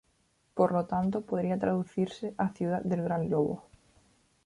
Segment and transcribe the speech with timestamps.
[0.55, 3.65] Por lo tanto podría traducirse a ciudad del gran lobo.